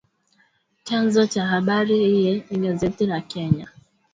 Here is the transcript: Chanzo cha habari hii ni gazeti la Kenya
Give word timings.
Chanzo 0.83 1.27
cha 1.27 1.45
habari 1.47 1.97
hii 1.99 2.43
ni 2.49 2.67
gazeti 2.67 3.05
la 3.05 3.21
Kenya 3.21 3.67